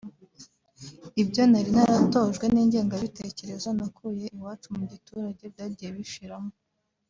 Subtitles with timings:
[1.21, 6.51] Ibyo nari naratojwe n’ingengabitekerezo nakuye iwacu mu giturage byagiye binshiramo